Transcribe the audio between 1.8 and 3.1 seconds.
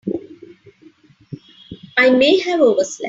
I may have overslept.